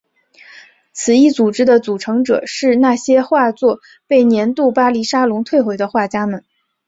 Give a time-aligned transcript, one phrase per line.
[0.93, 3.77] 此一组织的组成者是那些画作
[4.07, 6.43] 被年度巴黎沙龙退回的画家们。